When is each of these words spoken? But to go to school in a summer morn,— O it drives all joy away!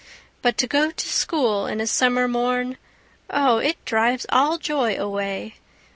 But 0.41 0.57
to 0.57 0.65
go 0.65 0.89
to 0.89 1.07
school 1.07 1.67
in 1.67 1.79
a 1.79 1.85
summer 1.85 2.27
morn,— 2.27 2.77
O 3.29 3.59
it 3.59 3.85
drives 3.85 4.25
all 4.31 4.57
joy 4.57 4.95
away! 4.95 5.57